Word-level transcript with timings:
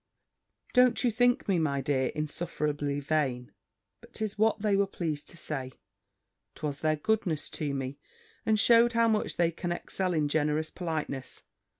Don't 0.73 1.03
you 1.03 1.11
think 1.11 1.47
me, 1.47 1.59
my 1.59 1.79
dear, 1.79 2.07
insufferably 2.15 2.99
vain? 2.99 3.51
But 3.99 4.15
'tis 4.15 4.35
what 4.35 4.61
they 4.63 4.75
were 4.75 4.87
pleased 4.87 5.29
to 5.29 5.37
say. 5.37 5.73
'Twas 6.55 6.79
their 6.79 6.95
goodness 6.95 7.51
to 7.51 7.71
me, 7.75 7.99
and 8.43 8.59
shewed 8.59 8.93
how 8.93 9.07
much 9.07 9.37
they 9.37 9.51
can 9.51 9.71
excel 9.71 10.15
in 10.15 10.27
generous 10.27 10.71
politeness. 10.71 11.43